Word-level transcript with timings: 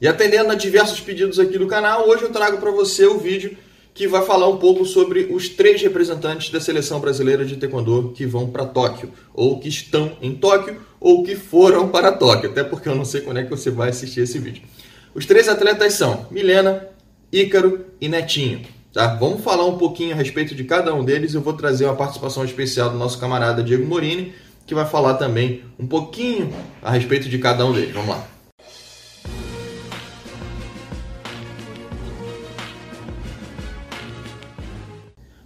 E 0.00 0.06
atendendo 0.06 0.52
a 0.52 0.54
diversos 0.54 1.00
pedidos 1.00 1.40
aqui 1.40 1.58
do 1.58 1.66
canal, 1.66 2.08
hoje 2.08 2.22
eu 2.22 2.30
trago 2.30 2.58
para 2.58 2.70
você 2.70 3.04
o 3.04 3.18
vídeo 3.18 3.56
que 3.92 4.06
vai 4.06 4.24
falar 4.24 4.48
um 4.48 4.56
pouco 4.56 4.84
sobre 4.84 5.26
os 5.28 5.48
três 5.48 5.82
representantes 5.82 6.50
da 6.50 6.60
seleção 6.60 7.00
brasileira 7.00 7.44
de 7.44 7.56
taekwondo 7.56 8.12
que 8.14 8.24
vão 8.24 8.48
para 8.48 8.64
Tóquio, 8.64 9.10
ou 9.34 9.58
que 9.58 9.68
estão 9.68 10.16
em 10.22 10.36
Tóquio, 10.36 10.80
ou 11.00 11.24
que 11.24 11.34
foram 11.34 11.88
para 11.88 12.12
Tóquio, 12.12 12.48
até 12.50 12.62
porque 12.62 12.88
eu 12.88 12.94
não 12.94 13.04
sei 13.04 13.22
quando 13.22 13.38
é 13.38 13.42
que 13.42 13.50
você 13.50 13.72
vai 13.72 13.88
assistir 13.88 14.20
esse 14.20 14.38
vídeo. 14.38 14.62
Os 15.12 15.26
três 15.26 15.48
atletas 15.48 15.94
são 15.94 16.28
Milena, 16.30 16.86
Ícaro 17.32 17.86
e 18.00 18.08
Netinho. 18.08 18.62
Tá? 18.92 19.16
Vamos 19.16 19.42
falar 19.42 19.66
um 19.66 19.76
pouquinho 19.76 20.12
a 20.12 20.16
respeito 20.16 20.54
de 20.54 20.62
cada 20.62 20.94
um 20.94 21.04
deles. 21.04 21.34
Eu 21.34 21.40
vou 21.40 21.54
trazer 21.54 21.86
uma 21.86 21.96
participação 21.96 22.44
especial 22.44 22.90
do 22.90 22.96
nosso 22.96 23.18
camarada 23.18 23.64
Diego 23.64 23.84
Morini, 23.84 24.32
que 24.64 24.76
vai 24.76 24.86
falar 24.86 25.14
também 25.14 25.64
um 25.76 25.88
pouquinho 25.88 26.52
a 26.80 26.92
respeito 26.92 27.28
de 27.28 27.38
cada 27.38 27.66
um 27.66 27.72
deles. 27.72 27.92
Vamos 27.92 28.10
lá. 28.10 28.37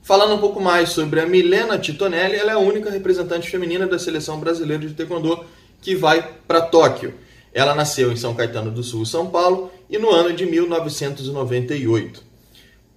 Falando 0.03 0.35
um 0.35 0.39
pouco 0.39 0.61
mais 0.61 0.89
sobre 0.89 1.21
a 1.21 1.27
Milena 1.27 1.79
Titonelli, 1.79 2.35
ela 2.35 2.51
é 2.51 2.55
a 2.55 2.59
única 2.59 2.91
representante 2.91 3.49
feminina 3.49 3.87
da 3.87 4.01
seleção 4.01 4.41
brasileira 4.41 4.85
de 4.85 4.95
taekwondo 4.95 5.45
que 5.81 5.95
vai 5.95 6.29
para 6.47 6.61
Tóquio. 6.61 7.15
Ela 7.55 7.73
nasceu 7.73 8.11
em 8.11 8.17
São 8.17 8.35
Caetano 8.35 8.73
do 8.73 8.83
Sul, 8.83 9.07
São 9.07 9.29
Paulo, 9.29 9.71
e 9.89 9.99
no 9.99 10.11
ano 10.11 10.33
de 10.33 10.45
1998. 10.45 12.21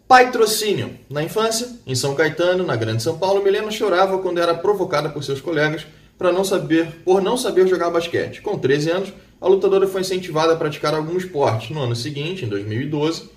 Patrocínio. 0.08 0.98
Na 1.08 1.22
infância, 1.22 1.70
em 1.86 1.94
São 1.94 2.16
Caetano, 2.16 2.66
na 2.66 2.76
Grande 2.76 3.04
São 3.04 3.20
Paulo, 3.20 3.44
Milena 3.44 3.70
chorava 3.70 4.18
quando 4.18 4.40
era 4.40 4.56
provocada 4.56 5.08
por 5.10 5.24
seus 5.24 5.40
colegas 5.40 5.86
para 6.18 6.32
não 6.32 6.44
saber, 6.44 6.88
por 7.06 7.22
não 7.22 7.38
saber 7.38 7.68
jogar 7.68 7.92
basquete. 7.92 8.42
Com 8.42 8.58
13 8.58 8.90
anos, 8.90 9.14
a 9.40 9.48
lutadora 9.48 9.88
foi 9.88 10.02
incentivada 10.02 10.54
a 10.54 10.56
praticar 10.56 10.96
algum 10.96 11.18
esporte. 11.18 11.72
No 11.72 11.82
ano 11.82 11.96
seguinte, 11.96 12.46
em 12.46 12.48
2012, 12.48 13.30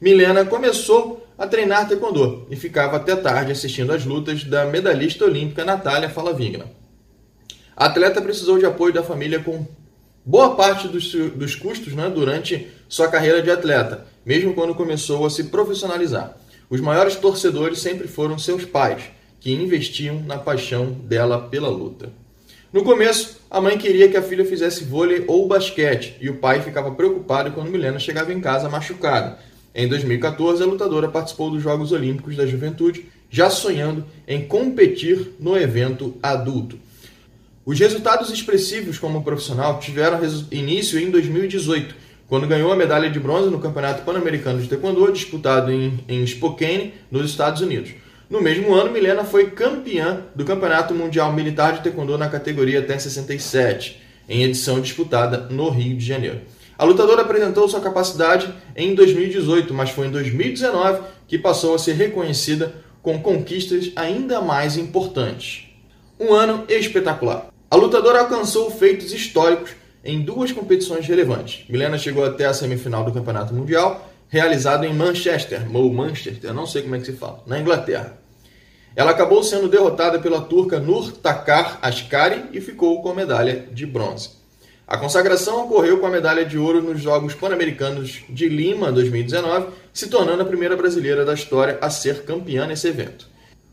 Milena 0.00 0.44
começou 0.44 1.23
a 1.36 1.46
treinar 1.46 1.88
taekwondo 1.88 2.46
e 2.50 2.56
ficava 2.56 2.96
até 2.96 3.14
tarde 3.16 3.52
assistindo 3.52 3.92
às 3.92 4.04
lutas 4.04 4.44
da 4.44 4.64
medalhista 4.66 5.24
olímpica 5.24 5.64
Natália 5.64 6.08
Falavigna. 6.08 6.66
A 7.76 7.86
atleta 7.86 8.22
precisou 8.22 8.58
de 8.58 8.66
apoio 8.66 8.94
da 8.94 9.02
família 9.02 9.40
com 9.40 9.66
boa 10.24 10.54
parte 10.54 10.88
dos, 10.88 11.12
dos 11.12 11.54
custos 11.54 11.92
né, 11.92 12.08
durante 12.08 12.68
sua 12.88 13.08
carreira 13.08 13.42
de 13.42 13.50
atleta, 13.50 14.06
mesmo 14.24 14.54
quando 14.54 14.74
começou 14.74 15.26
a 15.26 15.30
se 15.30 15.44
profissionalizar. 15.44 16.36
Os 16.70 16.80
maiores 16.80 17.16
torcedores 17.16 17.80
sempre 17.80 18.08
foram 18.08 18.38
seus 18.38 18.64
pais, 18.64 19.02
que 19.40 19.52
investiam 19.52 20.20
na 20.20 20.38
paixão 20.38 20.92
dela 20.92 21.38
pela 21.48 21.68
luta. 21.68 22.10
No 22.72 22.82
começo, 22.82 23.40
a 23.50 23.60
mãe 23.60 23.76
queria 23.76 24.08
que 24.08 24.16
a 24.16 24.22
filha 24.22 24.44
fizesse 24.44 24.84
vôlei 24.84 25.24
ou 25.28 25.46
basquete, 25.46 26.16
e 26.20 26.30
o 26.30 26.38
pai 26.38 26.62
ficava 26.62 26.90
preocupado 26.92 27.52
quando 27.52 27.70
Milena 27.70 27.98
chegava 27.98 28.32
em 28.32 28.40
casa 28.40 28.68
machucada, 28.68 29.38
em 29.74 29.88
2014, 29.88 30.62
a 30.62 30.66
lutadora 30.66 31.08
participou 31.08 31.50
dos 31.50 31.62
Jogos 31.62 31.90
Olímpicos 31.90 32.36
da 32.36 32.46
Juventude, 32.46 33.06
já 33.28 33.50
sonhando 33.50 34.04
em 34.28 34.46
competir 34.46 35.32
no 35.40 35.56
evento 35.56 36.16
adulto. 36.22 36.78
Os 37.66 37.80
resultados 37.80 38.30
expressivos 38.30 38.98
como 38.98 39.24
profissional 39.24 39.80
tiveram 39.80 40.20
início 40.52 40.98
em 40.98 41.10
2018, 41.10 41.94
quando 42.28 42.46
ganhou 42.46 42.70
a 42.70 42.76
medalha 42.76 43.10
de 43.10 43.18
bronze 43.18 43.50
no 43.50 43.58
Campeonato 43.58 44.02
Pan-Americano 44.02 44.62
de 44.62 44.68
Taekwondo, 44.68 45.10
disputado 45.10 45.72
em, 45.72 45.98
em 46.06 46.24
Spokane, 46.24 46.94
nos 47.10 47.28
Estados 47.28 47.60
Unidos. 47.60 47.90
No 48.30 48.40
mesmo 48.40 48.74
ano, 48.74 48.92
Milena 48.92 49.24
foi 49.24 49.50
campeã 49.50 50.22
do 50.34 50.44
Campeonato 50.44 50.94
Mundial 50.94 51.32
Militar 51.32 51.72
de 51.72 51.82
Taekwondo 51.82 52.16
na 52.16 52.28
categoria 52.28 52.78
até 52.78 52.98
67, 52.98 54.00
em 54.28 54.44
edição 54.44 54.80
disputada 54.80 55.48
no 55.50 55.68
Rio 55.68 55.96
de 55.96 56.04
Janeiro. 56.04 56.40
A 56.76 56.84
lutadora 56.84 57.22
apresentou 57.22 57.68
sua 57.68 57.80
capacidade 57.80 58.52
em 58.74 58.94
2018, 58.94 59.72
mas 59.72 59.90
foi 59.90 60.08
em 60.08 60.10
2019 60.10 61.02
que 61.28 61.38
passou 61.38 61.74
a 61.74 61.78
ser 61.78 61.92
reconhecida 61.92 62.74
com 63.00 63.20
conquistas 63.20 63.92
ainda 63.94 64.40
mais 64.40 64.76
importantes. 64.76 65.66
Um 66.18 66.32
ano 66.32 66.64
espetacular. 66.68 67.48
A 67.70 67.76
lutadora 67.76 68.20
alcançou 68.20 68.70
feitos 68.70 69.12
históricos 69.12 69.70
em 70.04 70.20
duas 70.20 70.52
competições 70.52 71.06
relevantes. 71.06 71.64
Milena 71.68 71.98
chegou 71.98 72.24
até 72.24 72.46
a 72.46 72.54
semifinal 72.54 73.04
do 73.04 73.12
Campeonato 73.12 73.54
Mundial, 73.54 74.10
realizado 74.28 74.84
em 74.84 74.92
Manchester, 74.92 75.64
ou 75.72 75.92
Manchester, 75.92 76.52
não 76.52 76.66
sei 76.66 76.82
como 76.82 76.96
é 76.96 76.98
que 76.98 77.06
se 77.06 77.12
fala, 77.12 77.42
na 77.46 77.58
Inglaterra. 77.58 78.18
Ela 78.96 79.10
acabou 79.10 79.42
sendo 79.42 79.68
derrotada 79.68 80.18
pela 80.18 80.40
turca 80.40 80.78
Nur 80.78 81.12
Takar 81.12 81.78
Askari 81.82 82.44
e 82.52 82.60
ficou 82.60 83.02
com 83.02 83.10
a 83.10 83.14
medalha 83.14 83.66
de 83.72 83.86
bronze. 83.86 84.43
A 84.86 84.98
consagração 84.98 85.64
ocorreu 85.64 85.98
com 85.98 86.06
a 86.06 86.10
medalha 86.10 86.44
de 86.44 86.58
ouro 86.58 86.82
nos 86.82 87.00
Jogos 87.00 87.34
Pan-Americanos 87.34 88.22
de 88.28 88.50
Lima 88.50 88.92
2019, 88.92 89.68
se 89.94 90.10
tornando 90.10 90.42
a 90.42 90.46
primeira 90.46 90.76
brasileira 90.76 91.24
da 91.24 91.32
história 91.32 91.78
a 91.80 91.88
ser 91.88 92.24
campeã 92.24 92.66
nesse 92.66 92.88
evento. 92.88 93.26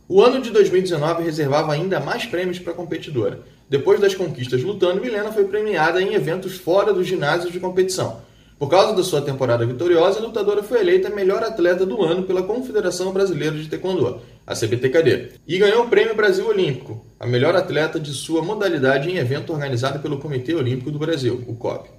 O 0.07 0.21
ano 0.21 0.41
de 0.41 0.51
2019 0.51 1.23
reservava 1.23 1.73
ainda 1.73 1.99
mais 1.99 2.25
prêmios 2.25 2.59
para 2.59 2.71
a 2.71 2.75
competidora. 2.75 3.41
Depois 3.69 3.99
das 3.99 4.15
conquistas 4.15 4.63
lutando, 4.63 5.01
Milena 5.01 5.33
foi 5.33 5.43
premiada 5.43 6.01
em 6.01 6.13
eventos 6.13 6.55
fora 6.55 6.93
dos 6.93 7.05
ginásios 7.05 7.51
de 7.51 7.59
competição. 7.59 8.21
Por 8.61 8.69
causa 8.69 8.95
da 8.95 9.03
sua 9.03 9.23
temporada 9.23 9.65
vitoriosa, 9.65 10.19
a 10.19 10.21
lutadora 10.21 10.61
foi 10.61 10.81
eleita 10.81 11.09
melhor 11.09 11.41
atleta 11.41 11.83
do 11.83 12.03
ano 12.03 12.21
pela 12.21 12.43
Confederação 12.43 13.11
Brasileira 13.11 13.57
de 13.57 13.67
Taekwondo, 13.67 14.21
a 14.45 14.53
CBTKD, 14.53 15.31
e 15.47 15.57
ganhou 15.57 15.85
o 15.85 15.89
Prêmio 15.89 16.15
Brasil 16.15 16.47
Olímpico, 16.47 17.03
a 17.19 17.25
melhor 17.25 17.55
atleta 17.55 17.99
de 17.99 18.13
sua 18.13 18.43
modalidade 18.43 19.09
em 19.09 19.17
evento 19.17 19.51
organizado 19.51 19.97
pelo 19.97 20.19
Comitê 20.19 20.53
Olímpico 20.53 20.91
do 20.91 20.99
Brasil, 20.99 21.43
o 21.47 21.55
COB. 21.55 21.89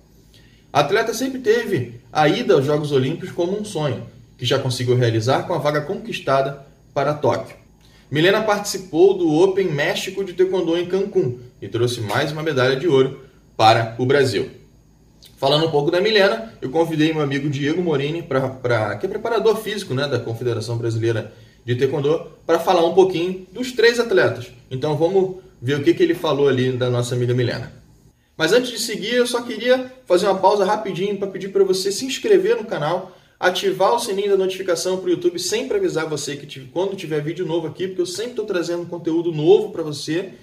A 0.73 0.79
atleta 0.79 1.13
sempre 1.13 1.41
teve 1.41 2.01
a 2.13 2.29
ida 2.29 2.55
aos 2.55 2.65
Jogos 2.65 2.93
Olímpicos 2.93 3.33
como 3.33 3.59
um 3.59 3.65
sonho, 3.65 4.07
que 4.39 4.47
já 4.47 4.57
conseguiu 4.57 4.95
realizar 4.95 5.49
com 5.49 5.55
a 5.55 5.59
vaga 5.59 5.81
conquistada 5.81 6.65
para 6.95 7.13
Tóquio. 7.13 7.57
Milena 8.09 8.41
participou 8.41 9.19
do 9.19 9.35
Open 9.35 9.67
México 9.67 10.23
de 10.23 10.33
Taekwondo 10.33 10.79
em 10.79 10.87
Cancún 10.87 11.41
e 11.61 11.67
trouxe 11.67 12.01
mais 12.01 12.31
uma 12.31 12.45
medalha 12.45 12.77
de 12.77 12.87
ouro 12.87 13.21
para 13.57 13.97
o 13.99 14.07
Brasil. 14.07 14.62
Falando 15.43 15.67
um 15.67 15.71
pouco 15.73 15.91
da 15.91 16.01
Milena, 16.01 16.55
eu 16.63 16.71
convidei 16.71 17.13
meu 17.13 17.21
amigo 17.21 17.51
Diego 17.51 17.83
Morini, 17.83 18.23
pra, 18.23 18.49
pra, 18.49 18.95
que 18.95 19.07
é 19.07 19.09
preparador 19.09 19.57
físico 19.57 19.93
né, 19.93 20.07
da 20.07 20.21
Confederação 20.21 20.79
Brasileira 20.79 21.33
de 21.65 21.75
Taekwondo, 21.75 22.29
para 22.47 22.61
falar 22.61 22.87
um 22.87 22.95
pouquinho 22.95 23.45
dos 23.51 23.73
três 23.73 23.99
atletas. 23.99 24.53
Então 24.71 24.97
vamos 24.97 25.39
ver 25.61 25.81
o 25.81 25.83
que, 25.83 25.95
que 25.95 26.03
ele 26.05 26.15
falou 26.15 26.47
ali 26.47 26.71
da 26.71 26.89
nossa 26.89 27.17
amiga 27.17 27.35
Milena. 27.35 27.73
Mas 28.37 28.53
antes 28.53 28.71
de 28.71 28.79
seguir, 28.79 29.17
eu 29.17 29.27
só 29.27 29.43
queria 29.43 29.93
fazer 30.07 30.27
uma 30.29 30.39
pausa 30.39 30.65
rapidinho 30.65 31.19
para 31.19 31.27
pedir 31.27 31.49
para 31.49 31.65
você 31.65 31.91
se 31.91 32.07
inscrever 32.07 32.57
no 32.57 32.65
canal, 32.65 33.11
ativar 33.41 33.93
o 33.95 33.99
sininho 33.99 34.31
da 34.31 34.37
notificação 34.37 34.99
para 34.99 35.09
o 35.09 35.11
YouTube, 35.11 35.41
sempre 35.41 35.77
avisar 35.77 36.09
você 36.09 36.37
que 36.37 36.61
quando 36.67 36.95
tiver 36.95 37.21
vídeo 37.21 37.45
novo 37.45 37.67
aqui, 37.67 37.89
porque 37.89 38.03
eu 38.03 38.07
sempre 38.07 38.31
estou 38.31 38.45
trazendo 38.45 38.87
conteúdo 38.87 39.33
novo 39.33 39.73
para 39.73 39.83
você. 39.83 40.35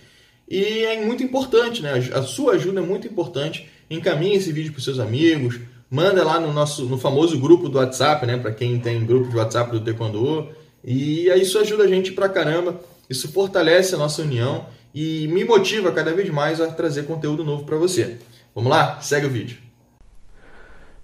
E 0.50 0.84
é 0.84 1.06
muito 1.06 1.24
importante, 1.24 1.82
né? 1.82 1.94
A 2.14 2.24
sua 2.24 2.54
ajuda 2.54 2.82
é 2.82 2.84
muito 2.84 3.08
importante 3.08 3.70
encaminhe 3.90 4.36
esse 4.36 4.52
vídeo 4.52 4.72
para 4.72 4.82
seus 4.82 5.00
amigos, 5.00 5.60
manda 5.90 6.24
lá 6.24 6.40
no 6.40 6.54
nosso 6.54 6.86
no 6.86 6.98
famoso 6.98 7.40
grupo 7.40 7.68
do 7.68 7.78
WhatsApp, 7.80 8.26
né, 8.26 8.38
para 8.38 8.52
quem 8.52 8.80
tem 8.80 9.06
grupo 9.06 9.30
de 9.30 9.38
WhatsApp 9.38 9.72
do 9.72 9.82
Taekwondo. 9.82 10.50
E 10.84 11.28
isso 11.30 11.58
ajuda 11.58 11.84
a 11.84 11.88
gente 11.88 12.12
pra 12.12 12.30
caramba, 12.30 12.80
isso 13.10 13.32
fortalece 13.32 13.96
a 13.96 13.98
nossa 13.98 14.22
união 14.22 14.66
e 14.94 15.28
me 15.28 15.44
motiva 15.44 15.92
cada 15.92 16.14
vez 16.14 16.30
mais 16.30 16.62
a 16.62 16.68
trazer 16.68 17.04
conteúdo 17.04 17.44
novo 17.44 17.64
para 17.64 17.78
você. 17.78 18.18
Vamos 18.54 18.70
lá? 18.70 19.00
Segue 19.02 19.26
o 19.26 19.30
vídeo. 19.30 19.58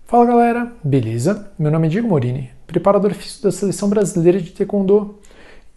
Fala 0.06 0.25
galera, 0.25 0.72
beleza? 0.84 1.51
Meu 1.57 1.72
nome 1.72 1.88
é 1.88 1.90
Diego 1.90 2.07
Morini, 2.07 2.51
preparador 2.68 3.13
físico 3.13 3.44
da 3.44 3.51
Seleção 3.51 3.90
Brasileira 3.90 4.40
de 4.40 4.51
Taekwondo. 4.51 5.19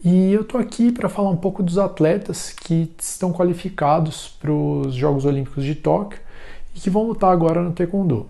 E 0.05 0.33
eu 0.33 0.45
tô 0.45 0.59
aqui 0.59 0.93
para 0.93 1.09
falar 1.09 1.31
um 1.31 1.37
pouco 1.37 1.63
dos 1.63 1.77
atletas 1.77 2.53
que 2.53 2.93
estão 3.01 3.33
qualificados 3.33 4.29
para 4.41 4.53
os 4.53 4.95
Jogos 4.95 5.25
Olímpicos 5.25 5.65
de 5.65 5.75
Tóquio 5.75 6.21
e 6.78 6.81
que 6.81 6.89
vão 6.89 7.03
lutar 7.03 7.33
agora 7.33 7.61
no 7.61 7.72
Taekwondo. 7.72 8.27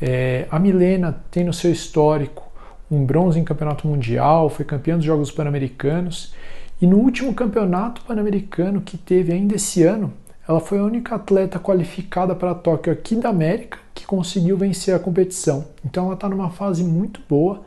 É, 0.00 0.46
a 0.50 0.58
Milena 0.58 1.22
tem 1.30 1.44
no 1.44 1.52
seu 1.52 1.70
histórico 1.70 2.50
um 2.90 3.04
bronze 3.06 3.38
em 3.38 3.44
campeonato 3.44 3.86
mundial, 3.86 4.50
foi 4.50 4.64
campeã 4.64 4.96
dos 4.96 5.04
Jogos 5.04 5.30
Pan-Americanos 5.30 6.34
e 6.80 6.86
no 6.86 6.98
último 6.98 7.32
campeonato 7.32 8.02
pan-americano 8.02 8.80
que 8.80 8.98
teve 8.98 9.32
ainda 9.32 9.54
esse 9.54 9.84
ano, 9.84 10.12
ela 10.46 10.58
foi 10.58 10.78
a 10.78 10.84
única 10.84 11.14
atleta 11.14 11.58
qualificada 11.58 12.34
para 12.34 12.54
Tóquio 12.54 12.92
aqui 12.92 13.14
da 13.14 13.28
América 13.28 13.78
que 13.94 14.04
conseguiu 14.04 14.56
vencer 14.56 14.94
a 14.94 14.98
competição. 14.98 15.64
Então 15.84 16.06
ela 16.06 16.14
está 16.14 16.28
numa 16.28 16.50
fase 16.50 16.82
muito 16.82 17.20
boa 17.28 17.62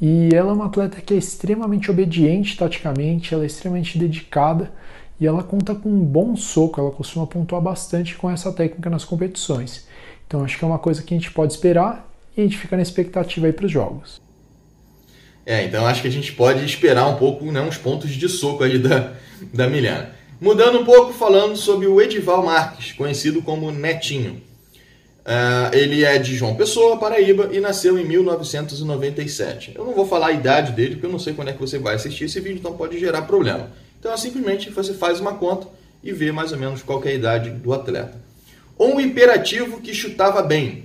e 0.00 0.28
ela 0.34 0.50
é 0.50 0.54
uma 0.54 0.66
atleta 0.66 1.00
que 1.00 1.14
é 1.14 1.16
extremamente 1.16 1.90
obediente 1.90 2.56
taticamente, 2.56 3.32
ela 3.32 3.44
é 3.44 3.46
extremamente 3.46 3.96
dedicada 3.96 4.72
e 5.20 5.26
ela 5.26 5.42
conta 5.42 5.74
com 5.74 5.88
um 5.88 6.04
bom 6.04 6.36
soco, 6.36 6.80
ela 6.80 6.90
costuma 6.90 7.26
pontuar 7.26 7.60
bastante 7.60 8.14
com 8.16 8.30
essa 8.30 8.52
técnica 8.52 8.88
nas 8.88 9.04
competições. 9.04 9.86
Então 10.26 10.44
acho 10.44 10.58
que 10.58 10.64
é 10.64 10.66
uma 10.66 10.78
coisa 10.78 11.02
que 11.02 11.14
a 11.14 11.16
gente 11.16 11.30
pode 11.30 11.52
esperar 11.52 12.08
e 12.36 12.40
a 12.40 12.44
gente 12.44 12.58
fica 12.58 12.76
na 12.76 12.82
expectativa 12.82 13.46
aí 13.46 13.52
para 13.52 13.66
os 13.66 13.72
jogos. 13.72 14.20
É, 15.44 15.64
então 15.64 15.86
acho 15.86 16.02
que 16.02 16.08
a 16.08 16.12
gente 16.12 16.32
pode 16.32 16.64
esperar 16.64 17.08
um 17.08 17.16
pouco, 17.16 17.44
né, 17.50 17.60
uns 17.60 17.78
pontos 17.78 18.10
de 18.10 18.28
soco 18.28 18.62
aí 18.62 18.78
da, 18.78 19.14
da 19.52 19.66
Milena. 19.66 20.12
Mudando 20.40 20.80
um 20.80 20.84
pouco, 20.84 21.12
falando 21.12 21.56
sobre 21.56 21.86
o 21.86 22.00
Edival 22.00 22.44
Marques, 22.44 22.92
conhecido 22.92 23.42
como 23.42 23.72
Netinho. 23.72 24.40
Uh, 25.28 25.74
ele 25.74 26.04
é 26.04 26.16
de 26.18 26.34
João 26.36 26.54
Pessoa, 26.54 26.96
Paraíba, 26.96 27.48
e 27.52 27.60
nasceu 27.60 27.98
em 27.98 28.04
1997. 28.04 29.72
Eu 29.74 29.84
não 29.84 29.94
vou 29.94 30.06
falar 30.06 30.28
a 30.28 30.32
idade 30.32 30.72
dele, 30.72 30.94
porque 30.94 31.06
eu 31.06 31.10
não 31.10 31.18
sei 31.18 31.34
quando 31.34 31.48
é 31.48 31.52
que 31.52 31.60
você 31.60 31.78
vai 31.78 31.96
assistir 31.96 32.24
esse 32.24 32.40
vídeo, 32.40 32.58
então 32.58 32.74
pode 32.74 32.98
gerar 32.98 33.22
problema. 33.22 33.70
Então, 33.98 34.12
é 34.12 34.16
simplesmente 34.16 34.70
você 34.70 34.94
faz 34.94 35.20
uma 35.20 35.34
conta 35.34 35.66
e 36.02 36.12
vê 36.12 36.30
mais 36.30 36.52
ou 36.52 36.58
menos 36.58 36.82
qual 36.82 37.02
é 37.04 37.08
a 37.08 37.14
idade 37.14 37.50
do 37.50 37.72
atleta. 37.72 38.20
Um 38.78 39.00
imperativo 39.00 39.80
que 39.80 39.92
chutava 39.92 40.40
bem. 40.42 40.84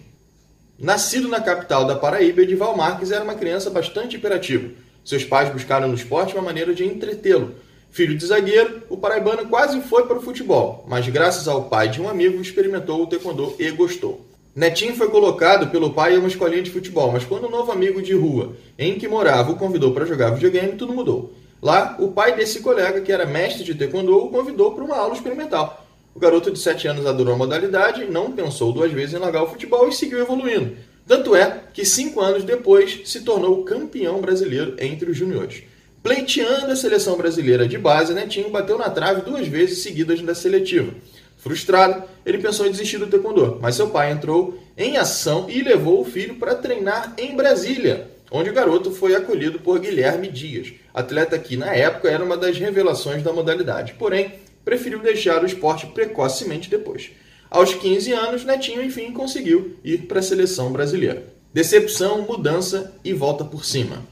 Nascido 0.80 1.27
na 1.27 1.39
capital 1.39 1.86
da 1.86 1.95
Paraíba, 1.95 2.42
Edival 2.42 2.75
Marques 2.75 3.12
era 3.12 3.24
uma 3.24 3.36
criança 3.36 3.69
bastante 3.69 4.18
imperativa. 4.18 4.69
Seus 5.06 5.24
pais 5.24 5.51
buscaram 5.51 5.88
no 5.88 5.94
esporte 5.94 6.33
uma 6.33 6.42
maneira 6.42 6.74
de 6.74 6.83
entretê-lo. 6.83 7.54
Filho 7.92 8.18
de 8.18 8.25
zagueiro, 8.25 8.81
o 8.89 8.98
paraibano 8.98 9.48
quase 9.48 9.80
foi 9.81 10.07
para 10.07 10.18
o 10.18 10.21
futebol, 10.21 10.83
mas 10.88 11.07
graças 11.07 11.48
ao 11.48 11.66
pai 11.66 11.89
de 11.89 12.01
um 12.01 12.09
amigo 12.09 12.42
experimentou 12.42 13.04
o 13.04 13.06
taekwondo 13.06 13.56
e 13.59 13.69
gostou. 13.69 14.25
Netinho 14.56 14.95
foi 14.95 15.09
colocado 15.09 15.68
pelo 15.68 15.94
pai 15.94 16.16
em 16.16 16.18
uma 16.18 16.27
escolinha 16.27 16.63
de 16.63 16.71
futebol, 16.71 17.12
mas 17.12 17.24
quando 17.24 17.48
um 17.48 17.51
novo 17.51 17.71
amigo 17.71 18.01
de 18.01 18.13
rua 18.13 18.56
em 18.80 18.98
que 18.98 19.07
morava 19.07 19.51
o 19.51 19.56
convidou 19.56 19.94
para 19.94 20.06
jogar 20.06 20.31
videogame, 20.31 20.74
tudo 20.74 20.94
mudou. 20.94 21.33
Lá, 21.63 21.95
o 21.98 22.12
pai 22.12 22.36
desse 22.36 22.60
colega, 22.60 23.00
que 23.00 23.10
era 23.10 23.25
mestre 23.25 23.63
de 23.63 23.74
taekwondo, 23.74 24.18
o 24.18 24.30
convidou 24.30 24.74
para 24.74 24.83
uma 24.83 24.98
aula 24.98 25.13
experimental. 25.13 25.88
O 26.13 26.19
garoto 26.19 26.51
de 26.51 26.60
7 26.60 26.89
anos 26.89 27.06
adorou 27.06 27.36
a 27.36 27.38
modalidade, 27.38 28.04
não 28.04 28.33
pensou 28.33 28.74
duas 28.74 28.92
vezes 28.92 29.15
em 29.15 29.18
largar 29.18 29.44
o 29.44 29.48
futebol 29.48 29.88
e 29.88 29.94
seguiu 29.94 30.19
evoluindo. 30.19 30.75
Tanto 31.07 31.33
é 31.33 31.62
que 31.74 31.86
cinco 31.86 32.19
anos 32.19 32.44
depois 32.44 33.04
se 33.06 33.21
tornou 33.21 33.63
campeão 33.63 34.19
brasileiro 34.19 34.75
entre 34.77 35.10
os 35.10 35.15
juniores. 35.15 35.63
Pleiteando 36.04 36.69
a 36.69 36.75
seleção 36.75 37.15
brasileira 37.15 37.66
de 37.66 37.77
base, 37.77 38.13
Netinho 38.13 38.50
bateu 38.50 38.77
na 38.77 38.89
trave 38.89 39.21
duas 39.21 39.48
vezes 39.48 39.83
seguidas 39.83 40.21
da 40.21 40.36
seletiva. 40.36 40.94
Frustrado, 41.38 42.04
ele 42.25 42.39
pensou 42.39 42.66
em 42.66 42.71
desistir 42.71 42.98
do 42.98 43.07
taekwondo, 43.07 43.59
mas 43.62 43.75
seu 43.75 43.89
pai 43.89 44.12
entrou 44.12 44.59
em 44.77 44.98
ação 44.98 45.50
e 45.50 45.63
levou 45.63 46.01
o 46.01 46.06
filho 46.06 46.36
para 46.36 46.56
treinar 46.56 47.13
em 47.18 47.38
Brasília, 47.38 48.12
onde 48.35 48.50
o 48.50 48.53
garoto 48.53 48.89
foi 48.89 49.13
acolhido 49.13 49.59
por 49.59 49.80
Guilherme 49.80 50.27
Dias, 50.27 50.74
atleta 50.91 51.38
que 51.38 51.56
na 51.56 51.71
época 51.75 52.09
era 52.09 52.24
uma 52.24 52.35
das 52.35 52.57
revelações 52.57 53.21
da 53.21 53.31
modalidade, 53.31 53.94
porém 53.94 54.31
preferiu 54.65 54.97
deixar 54.97 55.44
o 55.44 55.45
esporte 55.45 55.85
precocemente 55.85 56.68
depois. 56.68 57.12
Aos 57.47 57.75
15 57.75 58.12
anos, 58.12 58.44
Netinho 58.44 58.81
enfim 58.81 59.13
conseguiu 59.13 59.77
ir 59.83 60.07
para 60.07 60.18
a 60.18 60.24
seleção 60.24 60.71
brasileira. 60.71 61.31
Decepção, 61.53 62.24
mudança 62.24 62.95
e 63.06 63.13
volta 63.13 63.45
por 63.45 63.63
cima. 63.63 64.03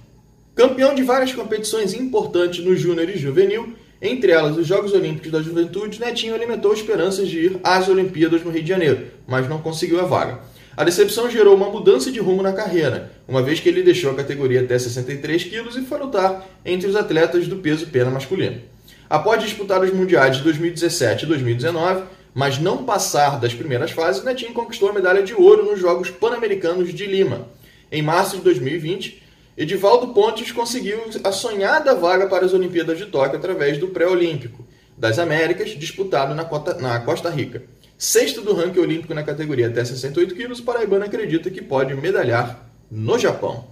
Campeão 0.54 0.94
de 0.94 1.02
várias 1.02 1.34
competições 1.34 1.92
importantes 1.96 2.64
no 2.64 2.76
júnior 2.76 3.10
e 3.10 3.18
juvenil, 3.18 3.74
entre 4.00 4.32
elas, 4.32 4.56
os 4.56 4.68
Jogos 4.68 4.94
Olímpicos 4.94 5.32
da 5.32 5.42
Juventude, 5.42 6.00
Netinho 6.00 6.36
alimentou 6.36 6.72
esperanças 6.74 7.28
de 7.28 7.40
ir 7.40 7.60
às 7.64 7.88
Olimpíadas 7.88 8.44
no 8.44 8.52
Rio 8.52 8.62
de 8.62 8.70
Janeiro, 8.70 9.08
mas 9.26 9.50
não 9.50 9.60
conseguiu 9.60 10.00
a 10.00 10.06
vaga. 10.06 10.51
A 10.82 10.84
decepção 10.84 11.30
gerou 11.30 11.56
uma 11.56 11.70
mudança 11.70 12.12
de 12.12 12.20
rumo 12.20 12.42
na 12.42 12.54
carreira, 12.54 13.12
uma 13.28 13.44
vez 13.44 13.60
que 13.60 13.70
ele 13.70 13.84
deixou 13.84 14.10
a 14.10 14.16
categoria 14.16 14.62
até 14.62 14.80
63 14.80 15.44
quilos 15.44 15.78
e 15.78 15.84
foi 15.84 16.00
lutar 16.00 16.44
entre 16.66 16.90
os 16.90 16.96
atletas 16.96 17.48
do 17.48 17.58
peso 17.58 17.86
pena 17.86 18.10
masculino. 18.10 18.60
Após 19.08 19.44
disputar 19.44 19.84
os 19.84 19.94
mundiais 19.94 20.38
de 20.38 20.42
2017 20.42 21.26
e 21.26 21.28
2019, 21.28 22.06
mas 22.34 22.58
não 22.58 22.84
passar 22.84 23.40
das 23.40 23.54
primeiras 23.54 23.92
fases, 23.92 24.24
Netinho 24.24 24.54
conquistou 24.54 24.90
a 24.90 24.94
medalha 24.94 25.22
de 25.22 25.36
ouro 25.36 25.68
nos 25.70 25.80
Jogos 25.80 26.10
Pan-Americanos 26.10 26.92
de 26.92 27.06
Lima. 27.06 27.48
Em 27.92 28.02
março 28.02 28.38
de 28.38 28.42
2020, 28.42 29.22
Edivaldo 29.56 30.16
Pontes 30.16 30.52
conseguiu 30.52 31.00
a 31.24 31.32
sonhada 31.32 31.94
vaga 31.94 32.26
para 32.26 32.44
as 32.44 32.54
Olimpíadas 32.56 32.98
de 32.98 33.06
Tóquio 33.06 33.38
através 33.38 33.78
do 33.78 33.90
pré-olímpico 33.90 34.66
das 34.98 35.20
Américas, 35.20 35.70
disputado 35.78 36.34
na, 36.34 37.00
Costa 37.02 37.30
Rica. 37.30 37.62
Sexto 38.02 38.42
do 38.42 38.56
ranking 38.56 38.80
olímpico 38.80 39.14
na 39.14 39.22
categoria 39.22 39.68
até 39.68 39.86
68 39.86 40.34
quilos, 40.34 40.58
o 40.58 40.64
paraibano 40.64 41.06
acredita 41.06 41.52
que 41.52 41.62
pode 41.62 41.94
medalhar 41.94 42.68
no 42.90 43.20
Japão. 43.20 43.68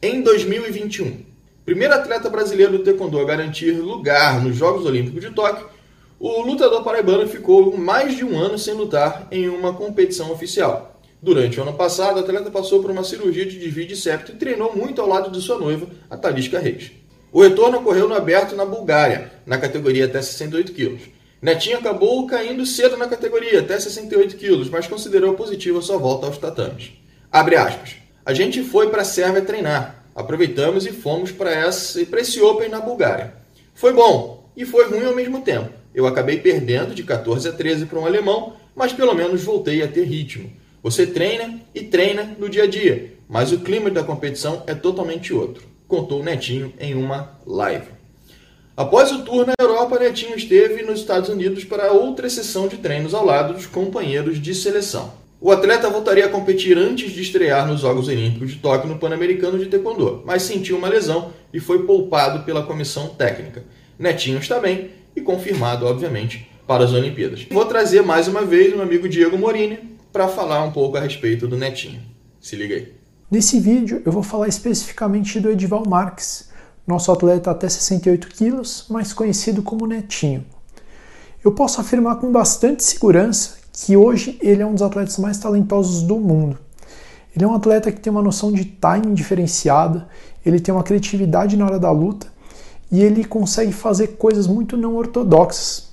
Em 0.00 0.22
2021, 0.22 1.18
primeiro 1.66 1.92
atleta 1.92 2.30
brasileiro 2.30 2.78
do 2.78 2.78
taekwondo 2.78 3.20
a 3.20 3.24
garantir 3.26 3.72
lugar 3.72 4.42
nos 4.42 4.56
Jogos 4.56 4.86
Olímpicos 4.86 5.20
de 5.20 5.30
Tóquio, 5.32 5.68
o 6.18 6.40
lutador 6.40 6.82
paraibano 6.82 7.28
ficou 7.28 7.76
mais 7.76 8.16
de 8.16 8.24
um 8.24 8.38
ano 8.38 8.58
sem 8.58 8.72
lutar 8.72 9.28
em 9.30 9.50
uma 9.50 9.74
competição 9.74 10.32
oficial. 10.32 10.98
Durante 11.20 11.60
o 11.60 11.62
ano 11.62 11.74
passado, 11.74 12.18
a 12.18 12.22
atleta 12.22 12.50
passou 12.50 12.80
por 12.80 12.90
uma 12.90 13.04
cirurgia 13.04 13.44
de 13.44 13.58
desvio 13.58 13.86
de 13.86 13.96
septo 13.96 14.32
e 14.32 14.36
treinou 14.36 14.74
muito 14.74 15.02
ao 15.02 15.06
lado 15.06 15.30
de 15.30 15.42
sua 15.42 15.58
noiva, 15.58 15.86
a 16.08 16.16
Talisca 16.16 16.58
Reis. 16.58 16.90
O 17.30 17.42
retorno 17.42 17.80
ocorreu 17.80 18.08
no 18.08 18.14
aberto 18.14 18.56
na 18.56 18.64
Bulgária, 18.64 19.30
na 19.44 19.58
categoria 19.58 20.06
até 20.06 20.22
68 20.22 20.72
quilos. 20.72 21.02
Netinho 21.44 21.76
acabou 21.76 22.26
caindo 22.26 22.64
cedo 22.64 22.96
na 22.96 23.06
categoria, 23.06 23.60
até 23.60 23.78
68 23.78 24.34
quilos, 24.36 24.70
mas 24.70 24.86
considerou 24.86 25.34
positiva 25.34 25.82
sua 25.82 25.98
volta 25.98 26.24
aos 26.24 26.38
tatames. 26.38 26.92
Abre 27.30 27.54
aspas. 27.54 27.96
A 28.24 28.32
gente 28.32 28.62
foi 28.62 28.88
para 28.88 29.02
a 29.02 29.04
Sérvia 29.04 29.42
treinar. 29.42 30.06
Aproveitamos 30.14 30.86
e 30.86 30.90
fomos 30.90 31.30
para 31.30 31.68
esse 31.68 32.40
Open 32.40 32.70
na 32.70 32.80
Bulgária. 32.80 33.34
Foi 33.74 33.92
bom 33.92 34.50
e 34.56 34.64
foi 34.64 34.88
ruim 34.88 35.04
ao 35.04 35.14
mesmo 35.14 35.42
tempo. 35.42 35.68
Eu 35.94 36.06
acabei 36.06 36.38
perdendo 36.38 36.94
de 36.94 37.02
14 37.02 37.46
a 37.46 37.52
13 37.52 37.84
para 37.84 37.98
um 37.98 38.06
alemão, 38.06 38.56
mas 38.74 38.94
pelo 38.94 39.12
menos 39.12 39.44
voltei 39.44 39.82
a 39.82 39.88
ter 39.88 40.04
ritmo. 40.04 40.50
Você 40.82 41.06
treina 41.06 41.60
e 41.74 41.82
treina 41.82 42.34
no 42.38 42.48
dia 42.48 42.62
a 42.62 42.66
dia, 42.66 43.16
mas 43.28 43.52
o 43.52 43.60
clima 43.60 43.90
da 43.90 44.02
competição 44.02 44.62
é 44.66 44.74
totalmente 44.74 45.34
outro, 45.34 45.62
contou 45.86 46.24
Netinho 46.24 46.72
em 46.80 46.94
uma 46.94 47.38
live. 47.44 47.88
Após 48.76 49.12
o 49.12 49.22
tour 49.22 49.46
na 49.46 49.54
Europa, 49.56 50.00
Netinho 50.00 50.34
esteve 50.34 50.82
nos 50.82 50.98
Estados 50.98 51.28
Unidos 51.28 51.62
para 51.62 51.92
outra 51.92 52.28
sessão 52.28 52.66
de 52.66 52.78
treinos 52.78 53.14
ao 53.14 53.24
lado 53.24 53.54
dos 53.54 53.66
companheiros 53.66 54.42
de 54.42 54.52
seleção. 54.52 55.12
O 55.40 55.52
atleta 55.52 55.88
voltaria 55.88 56.26
a 56.26 56.28
competir 56.28 56.76
antes 56.76 57.12
de 57.12 57.22
estrear 57.22 57.68
nos 57.68 57.82
Jogos 57.82 58.08
Olímpicos 58.08 58.50
de 58.50 58.58
Tóquio 58.58 58.88
no 58.88 58.98
Pan-Americano 58.98 59.60
de 59.60 59.66
Taekwondo, 59.66 60.24
mas 60.26 60.42
sentiu 60.42 60.76
uma 60.76 60.88
lesão 60.88 61.30
e 61.52 61.60
foi 61.60 61.84
poupado 61.84 62.42
pela 62.42 62.64
comissão 62.64 63.10
técnica. 63.10 63.62
Netinho 63.96 64.38
está 64.38 64.58
bem 64.58 64.90
e 65.14 65.20
confirmado, 65.20 65.86
obviamente, 65.86 66.50
para 66.66 66.82
as 66.82 66.92
Olimpíadas. 66.92 67.46
Vou 67.52 67.66
trazer 67.66 68.02
mais 68.02 68.26
uma 68.26 68.42
vez 68.42 68.72
o 68.72 68.76
meu 68.76 68.84
amigo 68.84 69.08
Diego 69.08 69.38
Morini 69.38 69.78
para 70.12 70.26
falar 70.26 70.64
um 70.64 70.72
pouco 70.72 70.96
a 70.96 71.00
respeito 71.00 71.46
do 71.46 71.56
Netinho. 71.56 72.00
Se 72.40 72.56
liga 72.56 72.74
aí. 72.74 72.92
Nesse 73.30 73.60
vídeo 73.60 74.02
eu 74.04 74.10
vou 74.10 74.24
falar 74.24 74.48
especificamente 74.48 75.38
do 75.38 75.48
Edival 75.48 75.84
Marques, 75.86 76.52
nosso 76.86 77.10
atleta 77.10 77.50
até 77.50 77.68
68 77.68 78.28
quilos, 78.28 78.86
mais 78.88 79.12
conhecido 79.12 79.62
como 79.62 79.86
Netinho. 79.86 80.44
Eu 81.44 81.52
posso 81.52 81.80
afirmar 81.80 82.16
com 82.16 82.30
bastante 82.30 82.82
segurança 82.82 83.56
que 83.72 83.96
hoje 83.96 84.38
ele 84.40 84.62
é 84.62 84.66
um 84.66 84.72
dos 84.72 84.82
atletas 84.82 85.18
mais 85.18 85.38
talentosos 85.38 86.02
do 86.02 86.16
mundo. 86.16 86.58
Ele 87.34 87.44
é 87.44 87.48
um 87.48 87.54
atleta 87.54 87.90
que 87.90 88.00
tem 88.00 88.10
uma 88.10 88.22
noção 88.22 88.52
de 88.52 88.64
timing 88.64 89.14
diferenciada, 89.14 90.06
ele 90.46 90.60
tem 90.60 90.72
uma 90.72 90.84
criatividade 90.84 91.56
na 91.56 91.64
hora 91.64 91.78
da 91.78 91.90
luta 91.90 92.28
e 92.90 93.02
ele 93.02 93.24
consegue 93.24 93.72
fazer 93.72 94.08
coisas 94.16 94.46
muito 94.46 94.76
não 94.76 94.94
ortodoxas. 94.94 95.92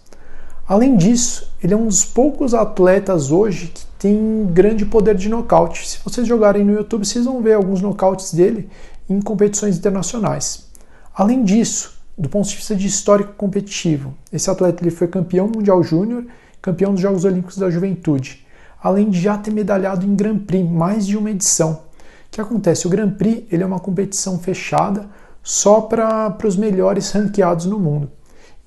Além 0.68 0.96
disso, 0.96 1.51
ele 1.63 1.74
é 1.74 1.77
um 1.77 1.88
dos 1.88 2.06
poucos 2.06 2.54
atletas 2.54 3.32
hoje 3.32 3.68
que 3.74 3.86
tem 3.98 4.48
grande 4.54 4.86
poder 4.86 5.15
de 5.15 5.27
nocaute. 5.27 5.89
Se 5.89 5.98
vocês 6.04 6.27
jogarem 6.27 6.63
no 6.63 6.74
YouTube, 6.74 7.06
vocês 7.06 7.25
vão 7.25 7.42
ver 7.42 7.54
alguns 7.54 7.82
nocautes 7.82 8.34
dele 8.34 8.70
em 9.10 9.20
competições 9.20 9.77
internacionais. 9.77 10.71
Além 11.13 11.44
disso, 11.44 12.00
do 12.18 12.30
ponto 12.30 12.48
de 12.48 12.56
vista 12.56 12.75
de 12.75 12.88
histórico 12.88 13.34
competitivo, 13.34 14.13
esse 14.32 14.50
atleta 14.50 14.84
ele 14.84 14.91
foi 14.91 15.08
campeão 15.08 15.48
mundial 15.48 15.84
júnior, 15.84 16.25
campeão 16.62 16.94
dos 16.94 17.01
Jogos 17.01 17.25
Olímpicos 17.25 17.58
da 17.58 17.70
Juventude, 17.70 18.46
além 18.82 19.10
de 19.10 19.20
já 19.20 19.38
ter 19.38 19.51
medalhado 19.51 20.06
em 20.06 20.15
Grand 20.15 20.39
Prix 20.39 20.70
mais 20.70 21.06
de 21.06 21.18
uma 21.18 21.32
edição. 21.32 21.74
O 21.74 22.32
que 22.32 22.39
acontece? 22.39 22.88
O 22.88 22.89
Grand 22.89 23.12
Prix 23.12 23.44
ele 23.51 23.63
é 23.63 23.65
uma 23.65 23.80
competição 23.80 24.39
fechada 24.39 25.10
só 25.44 25.82
para 25.82 26.38
os 26.46 26.56
melhores 26.56 27.12
ranqueados 27.12 27.65
no 27.65 27.80
mundo. 27.80 28.10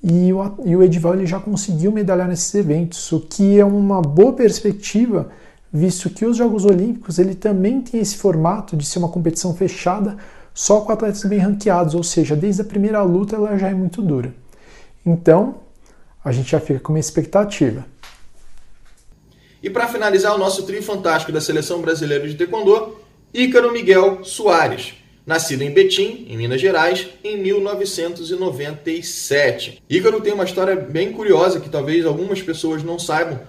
E 0.03 0.31
o, 0.31 0.53
e 0.63 0.75
o 0.75 0.83
Edival 0.83 1.15
ele 1.15 1.25
já 1.25 1.39
conseguiu 1.39 1.91
medalhar 1.91 2.27
nesses 2.27 2.53
eventos, 2.53 3.11
o 3.11 3.21
que 3.21 3.59
é 3.59 3.65
uma 3.65 4.01
boa 4.01 4.33
perspectiva, 4.33 5.29
visto 5.73 6.11
que 6.11 6.25
os 6.25 6.37
Jogos 6.37 6.63
Olímpicos 6.63 7.17
ele 7.17 7.33
também 7.33 7.81
tem 7.81 7.99
esse 7.99 8.17
formato 8.17 8.77
de 8.77 8.85
ser 8.85 8.99
uma 8.99 9.09
competição 9.09 9.55
fechada 9.55 10.15
só 10.55 10.81
com 10.81 10.91
atletas 10.93 11.23
bem 11.25 11.37
ranqueados, 11.37 11.93
ou 11.93 12.03
seja, 12.03 12.33
desde 12.33 12.61
a 12.61 12.65
primeira 12.65 13.03
luta 13.03 13.35
ela 13.35 13.57
já 13.57 13.67
é 13.67 13.73
muito 13.73 14.01
dura. 14.01 14.33
Então, 15.05 15.59
a 16.23 16.31
gente 16.31 16.49
já 16.49 16.61
fica 16.61 16.79
com 16.79 16.93
uma 16.93 16.99
expectativa. 16.99 17.85
E 19.61 19.69
para 19.69 19.89
finalizar 19.89 20.33
o 20.33 20.37
nosso 20.37 20.63
trio 20.63 20.81
fantástico 20.81 21.33
da 21.33 21.41
seleção 21.41 21.81
brasileira 21.81 22.25
de 22.27 22.35
taekwondo, 22.35 22.97
Ícaro 23.33 23.73
Miguel 23.73 24.23
Soares, 24.23 24.93
nascido 25.25 25.61
em 25.61 25.71
Betim, 25.71 26.25
em 26.29 26.37
Minas 26.37 26.61
Gerais, 26.61 27.09
em 27.21 27.35
1997. 27.37 29.83
Ícaro 29.89 30.21
tem 30.21 30.31
uma 30.31 30.45
história 30.45 30.77
bem 30.77 31.11
curiosa 31.11 31.59
que 31.59 31.69
talvez 31.69 32.05
algumas 32.05 32.41
pessoas 32.41 32.81
não 32.81 32.97
saibam, 32.97 33.41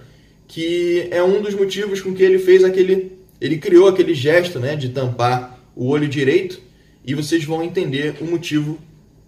que 0.45 1.07
é 1.09 1.23
um 1.23 1.41
dos 1.41 1.53
motivos 1.53 2.01
com 2.01 2.13
que 2.13 2.23
ele 2.23 2.39
fez 2.39 2.65
aquele, 2.65 3.17
ele 3.39 3.59
criou 3.59 3.87
aquele 3.87 4.13
gesto, 4.13 4.59
né, 4.59 4.75
de 4.75 4.89
tampar 4.89 5.57
o 5.73 5.87
olho 5.87 6.07
direito, 6.07 6.66
e 7.07 7.15
vocês 7.15 7.45
vão 7.45 7.63
entender 7.63 8.17
o 8.19 8.25
motivo 8.25 8.77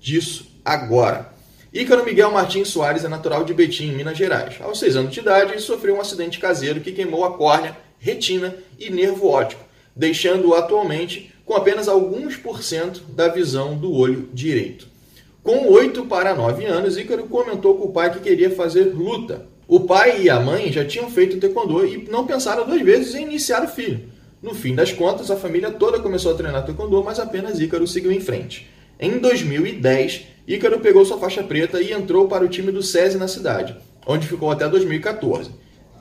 disso 0.01 0.51
agora. 0.65 1.31
Ícaro 1.73 2.03
Miguel 2.03 2.31
Martins 2.31 2.67
Soares 2.67 3.05
é 3.05 3.07
natural 3.07 3.45
de 3.45 3.53
Betim, 3.53 3.93
Minas 3.93 4.17
Gerais. 4.17 4.55
Aos 4.59 4.79
seis 4.79 4.97
anos 4.97 5.13
de 5.13 5.21
idade, 5.21 5.53
ele 5.53 5.61
sofreu 5.61 5.95
um 5.95 6.01
acidente 6.01 6.39
caseiro 6.39 6.81
que 6.81 6.91
queimou 6.91 7.23
a 7.23 7.37
córnea 7.37 7.77
retina 7.97 8.53
e 8.77 8.89
nervo 8.89 9.27
óptico, 9.27 9.63
deixando-o 9.95 10.55
atualmente 10.55 11.33
com 11.45 11.55
apenas 11.55 11.87
alguns 11.87 12.35
por 12.35 12.61
cento 12.61 13.01
da 13.09 13.29
visão 13.29 13.77
do 13.77 13.93
olho 13.93 14.29
direito. 14.33 14.87
Com 15.41 15.71
8 15.71 16.05
para 16.05 16.35
9 16.35 16.65
anos, 16.65 16.97
Ícaro 16.97 17.23
comentou 17.27 17.75
com 17.75 17.85
o 17.85 17.91
pai 17.93 18.11
que 18.11 18.19
queria 18.19 18.51
fazer 18.51 18.93
luta. 18.93 19.47
O 19.67 19.81
pai 19.81 20.23
e 20.23 20.29
a 20.29 20.39
mãe 20.39 20.71
já 20.71 20.83
tinham 20.83 21.09
feito 21.09 21.39
taekwondo 21.39 21.85
e 21.85 22.07
não 22.09 22.27
pensaram 22.27 22.65
duas 22.65 22.81
vezes 22.81 23.15
em 23.15 23.23
iniciar 23.23 23.63
o 23.63 23.67
filho. 23.67 24.01
No 24.41 24.55
fim 24.55 24.73
das 24.73 24.93
contas, 24.93 25.29
a 25.29 25.35
família 25.35 25.69
toda 25.69 25.99
começou 25.99 26.31
a 26.31 26.35
treinar 26.35 26.65
taekwondo, 26.65 27.03
mas 27.03 27.19
apenas 27.19 27.59
Ícaro 27.59 27.85
seguiu 27.85 28.11
em 28.11 28.21
frente. 28.21 28.69
Em 28.97 29.17
2010, 29.19 30.27
Ícaro 30.47 30.79
pegou 30.79 31.05
sua 31.05 31.17
faixa 31.17 31.43
preta 31.43 31.81
e 31.81 31.91
entrou 31.91 32.27
para 32.27 32.45
o 32.45 32.47
time 32.47 32.71
do 32.71 32.81
SESI 32.81 33.17
na 33.17 33.27
cidade, 33.27 33.75
onde 34.07 34.27
ficou 34.27 34.49
até 34.49 34.67
2014. 34.67 35.51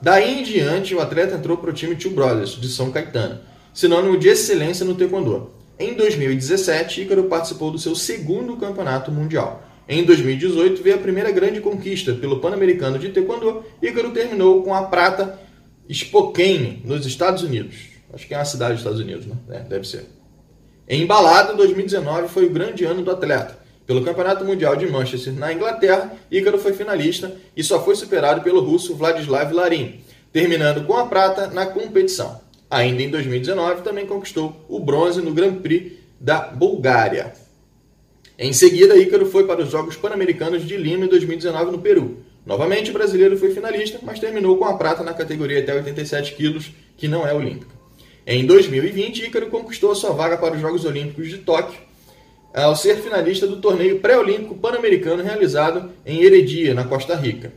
Daí 0.00 0.38
em 0.38 0.42
diante, 0.44 0.94
o 0.94 1.00
atleta 1.00 1.34
entrou 1.34 1.56
para 1.56 1.70
o 1.70 1.72
time 1.72 1.96
Two 1.96 2.12
Brothers, 2.12 2.50
de 2.50 2.68
São 2.68 2.92
Caetano, 2.92 3.40
sinônimo 3.74 4.16
de 4.16 4.28
excelência 4.28 4.86
no 4.86 4.94
taekwondo. 4.94 5.50
Em 5.76 5.94
2017, 5.94 7.02
Ícaro 7.02 7.24
participou 7.24 7.72
do 7.72 7.78
seu 7.78 7.96
segundo 7.96 8.56
campeonato 8.56 9.10
mundial. 9.10 9.64
Em 9.88 10.04
2018, 10.04 10.82
veio 10.82 10.96
a 10.96 11.00
primeira 11.00 11.30
grande 11.32 11.60
conquista 11.60 12.12
pelo 12.12 12.40
Pan-Americano 12.40 12.98
de 12.98 13.08
Taekwondo. 13.08 13.64
Ícaro 13.82 14.10
terminou 14.10 14.62
com 14.62 14.74
a 14.74 14.82
prata 14.82 15.40
Spokane, 15.90 16.82
nos 16.84 17.06
Estados 17.06 17.42
Unidos. 17.42 17.87
Acho 18.12 18.26
que 18.26 18.34
é 18.34 18.38
uma 18.38 18.44
cidade 18.44 18.72
dos 18.72 18.80
Estados 18.80 19.00
Unidos, 19.00 19.26
né? 19.26 19.36
É, 19.50 19.60
deve 19.60 19.86
ser. 19.86 20.06
Em 20.88 21.02
Embalado, 21.02 21.56
2019 21.56 22.28
foi 22.28 22.46
o 22.46 22.50
grande 22.50 22.84
ano 22.84 23.02
do 23.02 23.10
atleta. 23.10 23.58
Pelo 23.86 24.04
Campeonato 24.04 24.44
Mundial 24.44 24.76
de 24.76 24.86
Manchester, 24.86 25.32
na 25.32 25.52
Inglaterra, 25.52 26.12
Ícaro 26.30 26.58
foi 26.58 26.72
finalista 26.72 27.34
e 27.56 27.62
só 27.62 27.82
foi 27.82 27.96
superado 27.96 28.42
pelo 28.42 28.60
russo 28.60 28.94
Vladislav 28.94 29.52
Larin, 29.52 30.00
terminando 30.32 30.86
com 30.86 30.94
a 30.94 31.06
prata 31.06 31.46
na 31.46 31.66
competição. 31.66 32.40
Ainda 32.70 33.02
em 33.02 33.10
2019, 33.10 33.82
também 33.82 34.06
conquistou 34.06 34.64
o 34.68 34.78
bronze 34.78 35.22
no 35.22 35.32
Grand 35.32 35.54
Prix 35.56 35.92
da 36.20 36.40
Bulgária. 36.40 37.32
Em 38.38 38.52
seguida, 38.52 38.96
Ícaro 38.96 39.26
foi 39.26 39.46
para 39.46 39.62
os 39.62 39.70
Jogos 39.70 39.96
Pan-Americanos 39.96 40.66
de 40.66 40.76
Lima 40.76 41.06
em 41.06 41.08
2019 41.08 41.72
no 41.72 41.78
Peru. 41.78 42.18
Novamente, 42.44 42.90
o 42.90 42.94
brasileiro 42.94 43.36
foi 43.36 43.52
finalista, 43.52 43.98
mas 44.02 44.18
terminou 44.18 44.56
com 44.56 44.64
a 44.64 44.76
prata 44.76 45.02
na 45.02 45.12
categoria 45.12 45.60
até 45.60 45.74
87 45.74 46.34
quilos, 46.34 46.70
que 46.96 47.08
não 47.08 47.26
é 47.26 47.32
olímpica. 47.32 47.77
Em 48.30 48.44
2020, 48.44 49.24
Ícaro 49.24 49.46
conquistou 49.46 49.94
sua 49.94 50.10
vaga 50.10 50.36
para 50.36 50.54
os 50.54 50.60
Jogos 50.60 50.84
Olímpicos 50.84 51.30
de 51.30 51.38
Tóquio, 51.38 51.80
ao 52.52 52.76
ser 52.76 52.98
finalista 52.98 53.46
do 53.46 53.56
torneio 53.56 54.00
pré-olímpico 54.00 54.54
pan-americano 54.54 55.22
realizado 55.22 55.90
em 56.04 56.22
Heredia, 56.22 56.74
na 56.74 56.84
Costa 56.84 57.16
Rica. 57.16 57.50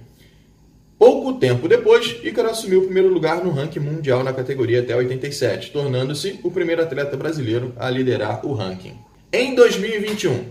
Pouco 0.97 1.33
tempo 1.33 1.67
depois, 1.67 2.15
Ícaro 2.23 2.49
assumiu 2.49 2.79
o 2.79 2.83
primeiro 2.85 3.09
lugar 3.09 3.43
no 3.43 3.51
ranking 3.51 3.81
mundial 3.81 4.23
na 4.23 4.31
categoria 4.31 4.79
até 4.79 4.95
87, 4.95 5.71
tornando-se 5.71 6.39
o 6.41 6.49
primeiro 6.49 6.81
atleta 6.81 7.17
brasileiro 7.17 7.73
a 7.75 7.89
liderar 7.89 8.45
o 8.45 8.53
ranking. 8.53 8.95
Em 9.29 9.53
2021, 9.53 10.45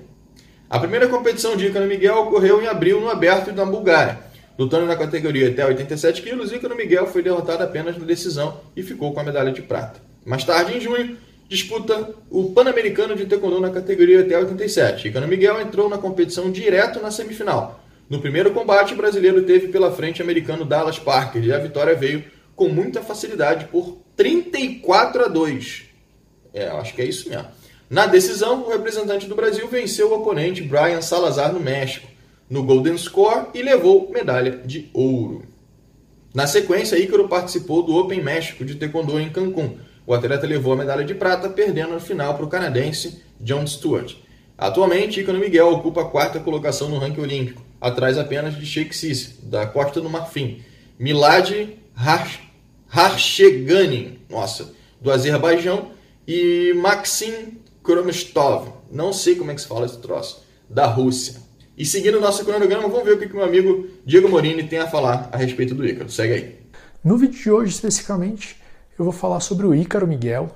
a 0.69 0.79
primeira 0.79 1.09
competição 1.09 1.57
de 1.57 1.69
Ícaro 1.69 1.87
Miguel 1.87 2.19
ocorreu 2.19 2.61
em 2.61 2.67
abril 2.67 3.00
no 3.00 3.09
Aberto 3.09 3.53
da 3.53 3.65
Bulgária. 3.65 4.19
Lutando 4.59 4.85
na 4.85 4.97
categoria 4.97 5.49
até 5.49 5.65
87 5.65 6.21
quilos, 6.21 6.53
Ícaro 6.53 6.77
Miguel 6.77 7.07
foi 7.07 7.23
derrotado 7.23 7.62
apenas 7.62 7.97
na 7.97 8.05
decisão 8.05 8.61
e 8.77 8.83
ficou 8.83 9.15
com 9.15 9.21
a 9.21 9.25
medalha 9.25 9.50
de 9.50 9.62
prata. 9.62 10.10
Mais 10.25 10.45
tarde, 10.45 10.77
em 10.77 10.81
junho, 10.81 11.17
disputa 11.49 12.15
o 12.31 12.50
Pan-Americano 12.53 13.17
de 13.17 13.27
Taekwondo 13.27 13.61
na 13.61 13.71
categoria 13.71 14.21
até 14.21 14.39
87. 14.39 15.09
Icano 15.09 15.27
Miguel 15.27 15.61
entrou 15.61 15.89
na 15.89 15.99
competição 15.99 16.50
direto 16.50 17.00
na 17.00 17.11
semifinal. 17.11 17.85
No 18.09 18.21
primeiro 18.21 18.53
combate, 18.53 18.93
o 18.95 18.97
brasileiro 18.97 19.43
teve 19.43 19.69
pela 19.69 19.93
frente 19.93 20.21
o 20.21 20.25
americano 20.25 20.65
Dallas 20.65 20.99
Parker 20.99 21.45
e 21.45 21.53
a 21.53 21.59
vitória 21.59 21.95
veio 21.95 22.25
com 22.57 22.69
muita 22.69 23.03
facilidade 23.03 23.67
por 23.67 23.99
34 24.17 25.25
a 25.25 25.29
2. 25.29 25.85
É, 26.53 26.69
acho 26.69 26.95
que 26.95 27.03
é 27.03 27.05
isso 27.05 27.29
mesmo. 27.29 27.47
Na 27.89 28.07
decisão, 28.07 28.62
o 28.62 28.69
representante 28.69 29.27
do 29.27 29.35
Brasil 29.35 29.67
venceu 29.67 30.11
o 30.11 30.15
oponente 30.15 30.62
Brian 30.62 31.00
Salazar 31.00 31.53
no 31.53 31.59
México, 31.61 32.07
no 32.49 32.62
Golden 32.62 32.99
Score 32.99 33.47
e 33.55 33.62
levou 33.62 34.11
medalha 34.11 34.61
de 34.65 34.91
ouro. 34.93 35.45
Na 36.35 36.47
sequência, 36.47 36.99
Ícaro 36.99 37.29
participou 37.29 37.83
do 37.83 37.97
Open 37.97 38.23
México 38.23 38.65
de 38.65 38.77
Taekwondo 38.77 39.19
em 39.19 39.31
Cancún, 39.31 39.79
o 40.11 40.14
atleta 40.14 40.45
levou 40.45 40.73
a 40.73 40.76
medalha 40.76 41.05
de 41.05 41.14
prata, 41.14 41.49
perdendo 41.49 41.93
no 41.93 42.00
final 42.00 42.35
para 42.35 42.45
o 42.45 42.49
canadense 42.49 43.23
John 43.40 43.64
Stewart. 43.64 44.17
Atualmente, 44.59 45.21
Icano 45.21 45.38
Miguel 45.38 45.69
ocupa 45.69 46.00
a 46.00 46.05
quarta 46.05 46.40
colocação 46.40 46.88
no 46.88 46.99
ranking 46.99 47.21
olímpico, 47.21 47.62
atrás 47.81 48.19
apenas 48.19 48.57
de 48.57 48.67
Sheikh 48.67 48.90
da 49.45 49.69
Costa 49.69 50.00
do 50.00 50.11
Marfim, 50.11 50.64
Milad 50.99 51.79
Harshegani, 52.93 54.19
nossa, 54.29 54.75
do 55.00 55.12
Azerbaijão, 55.12 55.93
e 56.26 56.75
Maxim 56.75 57.61
Kromstov, 57.81 58.67
não 58.90 59.12
sei 59.12 59.37
como 59.37 59.52
é 59.52 59.55
que 59.55 59.61
se 59.61 59.69
fala 59.69 59.87
esse 59.87 59.99
troço, 59.99 60.45
da 60.69 60.87
Rússia. 60.87 61.37
E 61.79 61.87
seguindo 61.87 62.19
o 62.19 62.21
nosso 62.21 62.45
cronograma, 62.45 62.88
vamos 62.88 63.05
ver 63.05 63.12
o 63.12 63.19
que 63.19 63.26
o 63.26 63.37
meu 63.37 63.45
amigo 63.45 63.87
Diego 64.05 64.29
Morini 64.29 64.64
tem 64.64 64.81
a 64.81 64.88
falar 64.88 65.29
a 65.31 65.37
respeito 65.37 65.73
do 65.73 65.87
Ícaro. 65.87 66.11
Segue 66.11 66.33
aí. 66.33 66.57
No 67.05 67.17
vídeo 67.17 67.40
de 67.40 67.49
hoje, 67.49 67.75
especificamente, 67.75 68.60
eu 69.00 69.04
vou 69.04 69.14
falar 69.14 69.40
sobre 69.40 69.66
o 69.66 69.75
Ícaro 69.75 70.07
Miguel. 70.07 70.50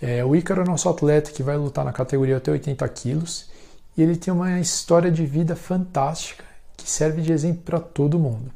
É, 0.00 0.24
o 0.24 0.34
Ícaro 0.34 0.62
é 0.62 0.64
nosso 0.64 0.88
atleta 0.88 1.30
que 1.30 1.42
vai 1.42 1.54
lutar 1.58 1.84
na 1.84 1.92
categoria 1.92 2.38
até 2.38 2.50
80 2.50 2.88
quilos 2.88 3.50
e 3.94 4.02
ele 4.02 4.16
tem 4.16 4.32
uma 4.32 4.58
história 4.58 5.10
de 5.10 5.26
vida 5.26 5.54
fantástica 5.54 6.44
que 6.78 6.90
serve 6.90 7.20
de 7.20 7.30
exemplo 7.30 7.60
para 7.62 7.78
todo 7.78 8.18
mundo. 8.18 8.50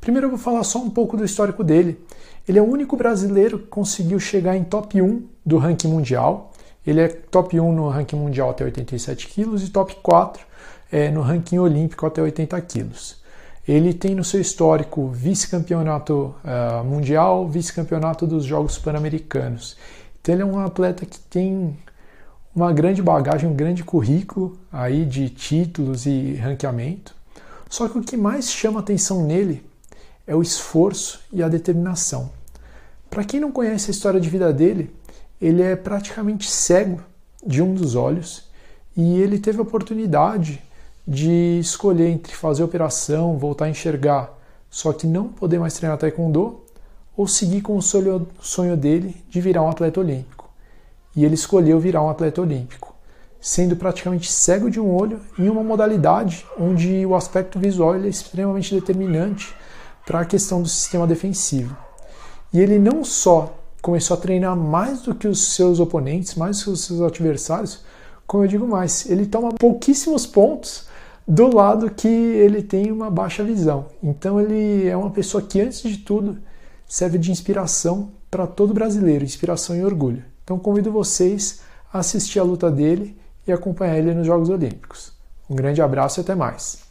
Primeiro 0.00 0.28
eu 0.28 0.30
vou 0.30 0.38
falar 0.38 0.64
só 0.64 0.78
um 0.78 0.88
pouco 0.88 1.14
do 1.14 1.26
histórico 1.26 1.62
dele. 1.62 2.02
Ele 2.48 2.58
é 2.58 2.62
o 2.62 2.64
único 2.64 2.96
brasileiro 2.96 3.58
que 3.58 3.66
conseguiu 3.66 4.18
chegar 4.18 4.56
em 4.56 4.64
top 4.64 5.02
1 5.02 5.28
do 5.44 5.58
ranking 5.58 5.88
mundial. 5.88 6.50
Ele 6.86 7.02
é 7.02 7.08
top 7.08 7.60
1 7.60 7.72
no 7.74 7.86
ranking 7.90 8.16
mundial 8.16 8.48
até 8.48 8.64
87 8.64 9.28
quilos 9.28 9.62
e 9.62 9.68
top 9.68 9.94
4 10.02 10.42
é, 10.90 11.10
no 11.10 11.20
ranking 11.20 11.58
olímpico 11.58 12.06
até 12.06 12.22
80 12.22 12.58
quilos. 12.62 13.19
Ele 13.66 13.92
tem 13.92 14.14
no 14.14 14.24
seu 14.24 14.40
histórico 14.40 15.08
vice-campeonato 15.08 16.34
uh, 16.44 16.84
mundial, 16.84 17.48
vice-campeonato 17.48 18.26
dos 18.26 18.44
Jogos 18.44 18.78
Pan-Americanos. 18.78 19.76
Então 20.20 20.34
ele 20.34 20.42
é 20.42 20.46
um 20.46 20.58
atleta 20.58 21.06
que 21.06 21.18
tem 21.18 21.76
uma 22.54 22.72
grande 22.72 23.02
bagagem, 23.02 23.48
um 23.48 23.54
grande 23.54 23.84
currículo 23.84 24.58
aí 24.72 25.04
de 25.04 25.28
títulos 25.28 26.06
e 26.06 26.34
ranqueamento. 26.34 27.14
Só 27.68 27.88
que 27.88 27.98
o 27.98 28.02
que 28.02 28.16
mais 28.16 28.50
chama 28.50 28.80
atenção 28.80 29.24
nele 29.24 29.64
é 30.26 30.34
o 30.34 30.42
esforço 30.42 31.20
e 31.32 31.42
a 31.42 31.48
determinação. 31.48 32.30
Para 33.08 33.24
quem 33.24 33.40
não 33.40 33.52
conhece 33.52 33.90
a 33.90 33.92
história 33.92 34.20
de 34.20 34.28
vida 34.28 34.52
dele, 34.52 34.94
ele 35.40 35.62
é 35.62 35.74
praticamente 35.76 36.50
cego 36.50 37.00
de 37.44 37.62
um 37.62 37.74
dos 37.74 37.94
olhos 37.94 38.48
e 38.96 39.20
ele 39.20 39.38
teve 39.38 39.58
a 39.58 39.62
oportunidade 39.62 40.62
de 41.06 41.58
escolher 41.58 42.08
entre 42.08 42.34
fazer 42.34 42.62
operação, 42.62 43.38
voltar 43.38 43.66
a 43.66 43.70
enxergar, 43.70 44.38
só 44.70 44.92
que 44.92 45.06
não 45.06 45.28
poder 45.28 45.58
mais 45.58 45.74
treinar 45.74 45.98
taekwondo, 45.98 46.60
ou 47.16 47.26
seguir 47.26 47.60
com 47.60 47.76
o 47.76 47.82
sonho 47.82 48.76
dele 48.76 49.16
de 49.28 49.40
virar 49.40 49.62
um 49.62 49.68
atleta 49.68 50.00
olímpico. 50.00 50.48
E 51.14 51.24
ele 51.24 51.34
escolheu 51.34 51.78
virar 51.80 52.02
um 52.02 52.08
atleta 52.08 52.40
olímpico, 52.40 52.94
sendo 53.40 53.76
praticamente 53.76 54.30
cego 54.30 54.70
de 54.70 54.80
um 54.80 54.94
olho 54.94 55.20
em 55.38 55.48
uma 55.48 55.62
modalidade 55.62 56.46
onde 56.58 57.04
o 57.04 57.14
aspecto 57.14 57.58
visual 57.58 57.96
é 57.96 58.08
extremamente 58.08 58.74
determinante 58.74 59.54
para 60.06 60.20
a 60.20 60.24
questão 60.24 60.62
do 60.62 60.68
sistema 60.68 61.06
defensivo. 61.06 61.76
E 62.52 62.60
ele 62.60 62.78
não 62.78 63.04
só 63.04 63.54
começou 63.82 64.16
a 64.16 64.20
treinar 64.20 64.56
mais 64.56 65.02
do 65.02 65.14
que 65.14 65.26
os 65.28 65.54
seus 65.54 65.80
oponentes, 65.80 66.34
mais 66.34 66.58
do 66.58 66.64
que 66.64 66.70
os 66.70 66.84
seus 66.84 67.00
adversários, 67.00 67.80
como 68.26 68.44
eu 68.44 68.48
digo 68.48 68.66
mais, 68.66 69.10
ele 69.10 69.26
toma 69.26 69.52
pouquíssimos 69.52 70.26
pontos 70.26 70.88
do 71.26 71.54
lado 71.54 71.90
que 71.90 72.08
ele 72.08 72.62
tem 72.62 72.90
uma 72.90 73.10
baixa 73.10 73.44
visão. 73.44 73.86
Então 74.02 74.40
ele 74.40 74.88
é 74.88 74.96
uma 74.96 75.10
pessoa 75.10 75.42
que, 75.42 75.60
antes 75.60 75.82
de 75.82 75.98
tudo, 75.98 76.38
serve 76.86 77.18
de 77.18 77.30
inspiração 77.30 78.12
para 78.30 78.46
todo 78.46 78.74
brasileiro, 78.74 79.24
inspiração 79.24 79.76
e 79.76 79.84
orgulho. 79.84 80.24
Então 80.44 80.58
convido 80.58 80.90
vocês 80.90 81.60
a 81.92 82.00
assistir 82.00 82.38
a 82.38 82.42
luta 82.42 82.70
dele 82.70 83.16
e 83.46 83.52
acompanhar 83.52 83.98
ele 83.98 84.14
nos 84.14 84.26
Jogos 84.26 84.48
Olímpicos. 84.48 85.12
Um 85.48 85.54
grande 85.54 85.82
abraço 85.82 86.20
e 86.20 86.22
até 86.22 86.34
mais. 86.34 86.82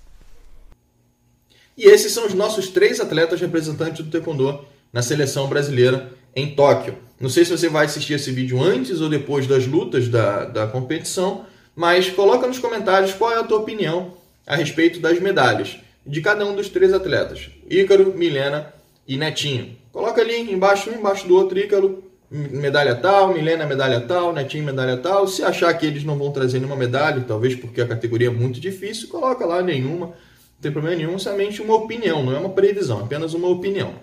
E 1.77 1.86
esses 1.86 2.12
são 2.12 2.25
os 2.25 2.33
nossos 2.33 2.67
três 2.67 3.00
atletas 3.00 3.39
representantes 3.39 4.03
do 4.03 4.12
Taekwondo 4.12 4.65
na 4.91 5.01
seleção 5.01 5.48
brasileira 5.48 6.12
em 6.36 6.53
Tóquio. 6.53 6.98
Não 7.19 7.29
sei 7.29 7.45
se 7.45 7.51
você 7.51 7.69
vai 7.69 7.86
assistir 7.86 8.13
esse 8.13 8.31
vídeo 8.31 8.62
antes 8.62 9.00
ou 9.01 9.09
depois 9.09 9.48
das 9.48 9.65
lutas 9.65 10.07
da, 10.07 10.45
da 10.45 10.67
competição, 10.67 11.45
mas 11.75 12.09
coloca 12.09 12.48
nos 12.48 12.59
comentários 12.59 13.13
qual 13.13 13.31
é 13.31 13.39
a 13.39 13.43
tua 13.43 13.59
opinião 13.59 14.19
a 14.50 14.56
respeito 14.56 15.00
das 15.00 15.20
medalhas 15.20 15.77
de 16.03 16.22
cada 16.22 16.44
um 16.44 16.56
dos 16.56 16.70
três 16.70 16.91
atletas: 16.91 17.51
Ícaro, 17.70 18.13
Milena 18.18 18.74
e 19.08 19.15
Netinho. 19.15 19.77
Coloca 19.94 20.20
ali 20.20 20.51
embaixo, 20.51 20.89
um 20.89 20.96
embaixo 20.96 21.27
do 21.27 21.36
outro, 21.36 21.58
Ícaro, 21.60 22.03
medalha 22.32 22.96
tal, 22.96 23.32
Milena, 23.32 23.68
medalha 23.68 24.01
tal, 24.01 24.34
Netinho, 24.34 24.63
medalha 24.63 24.98
tal. 24.98 25.27
Se 25.27 25.44
achar 25.44 25.72
que 25.75 25.86
eles 25.86 26.03
não 26.03 26.18
vão 26.18 26.32
trazer 26.32 26.58
nenhuma 26.58 26.75
medalha, 26.75 27.24
talvez 27.27 27.56
porque 27.56 27.79
a 27.79 27.88
categoria 27.88 28.27
é 28.27 28.32
muito 28.32 28.60
difícil, 28.60 29.08
coloca 29.08 29.46
lá 29.46 29.62
nenhuma. 29.62 30.08
Não 30.08 30.62
tem 30.62 30.72
problema 30.72 30.98
nenhum, 30.98 31.20
somente 31.20 31.62
uma 31.62 31.75
opinião, 31.75 32.24
não 32.24 32.36
é 32.36 32.39
uma 32.39 32.50
previsão, 32.50 33.00
apenas 33.01 33.36
uma 33.36 33.48
opinião. 33.48 33.94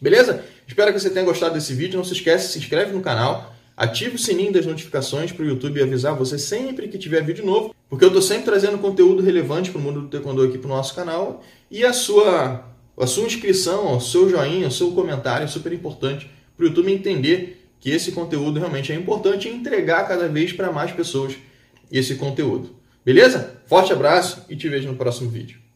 Beleza? 0.00 0.44
Espero 0.66 0.92
que 0.92 1.00
você 1.00 1.10
tenha 1.10 1.24
gostado 1.24 1.54
desse 1.54 1.72
vídeo. 1.72 1.96
Não 1.96 2.04
se 2.04 2.12
esquece, 2.12 2.52
se 2.52 2.58
inscreve 2.58 2.92
no 2.92 3.00
canal, 3.00 3.52
ative 3.78 4.16
o 4.16 4.18
sininho 4.18 4.52
das 4.52 4.66
notificações 4.66 5.30
para 5.30 5.44
o 5.44 5.48
YouTube 5.48 5.80
avisar 5.80 6.12
você 6.16 6.36
sempre 6.36 6.88
que 6.88 6.98
tiver 6.98 7.22
vídeo 7.22 7.46
novo, 7.46 7.72
porque 7.88 8.04
eu 8.04 8.08
estou 8.08 8.20
sempre 8.20 8.46
trazendo 8.46 8.76
conteúdo 8.78 9.22
relevante 9.22 9.70
para 9.70 9.78
o 9.78 9.82
mundo 9.82 10.00
do 10.00 10.08
Taekwondo 10.08 10.42
aqui 10.42 10.58
para 10.58 10.66
o 10.66 10.74
nosso 10.74 10.96
canal. 10.96 11.44
E 11.70 11.84
a 11.84 11.92
sua, 11.92 12.64
a 12.98 13.06
sua 13.06 13.24
inscrição, 13.24 13.96
o 13.96 14.00
seu 14.00 14.28
joinha, 14.28 14.66
o 14.66 14.72
seu 14.72 14.90
comentário 14.90 15.44
é 15.44 15.46
super 15.46 15.72
importante 15.72 16.28
para 16.56 16.64
o 16.64 16.68
YouTube 16.68 16.92
entender 16.92 17.70
que 17.78 17.90
esse 17.90 18.10
conteúdo 18.10 18.58
realmente 18.58 18.90
é 18.90 18.96
importante 18.96 19.46
e 19.46 19.52
entregar 19.52 20.08
cada 20.08 20.26
vez 20.26 20.52
para 20.52 20.72
mais 20.72 20.90
pessoas 20.90 21.36
esse 21.90 22.16
conteúdo. 22.16 22.74
Beleza? 23.04 23.62
Forte 23.66 23.92
abraço 23.92 24.44
e 24.48 24.56
te 24.56 24.68
vejo 24.68 24.88
no 24.88 24.96
próximo 24.96 25.30
vídeo. 25.30 25.67